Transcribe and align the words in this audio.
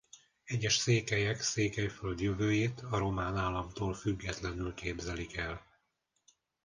Egyes 0.43 0.75
székelyek 0.75 1.41
Székelyföld 1.41 2.19
jövőjét 2.19 2.81
a 2.91 2.97
román 2.97 3.37
államtól 3.37 3.93
függetlenül 3.93 4.73
képzelik 4.73 5.37
el. 5.37 5.65